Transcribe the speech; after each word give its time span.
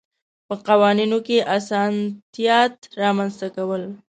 په 0.47 0.55
قوانینو 0.67 1.17
کې 1.27 1.37
اسانتیات 1.57 2.75
رامنځته 3.01 3.47
کول. 3.55 3.83